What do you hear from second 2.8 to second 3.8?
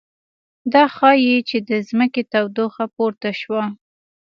پورته شوه